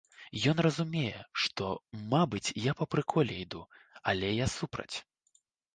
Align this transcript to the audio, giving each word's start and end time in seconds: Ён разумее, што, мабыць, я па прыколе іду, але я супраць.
Ён 0.51 0.61
разумее, 0.65 1.19
што, 1.43 1.67
мабыць, 2.15 2.53
я 2.65 2.75
па 2.83 2.91
прыколе 2.95 3.33
іду, 3.45 3.61
але 4.13 4.37
я 4.39 4.47
супраць. 4.59 4.93